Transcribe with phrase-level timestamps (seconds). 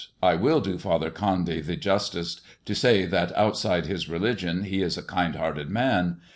[0.23, 4.97] I will do Father Condy the justice to say that outside his religion he is
[4.97, 6.17] a kind hearted man.